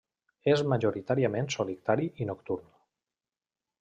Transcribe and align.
És 0.53 0.61
majoritàriament 0.71 1.51
solitari 1.57 2.09
i 2.25 2.31
nocturn. 2.31 2.73